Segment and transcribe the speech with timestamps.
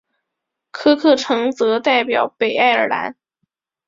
[0.71, 3.15] 科克城则代表北爱尔兰。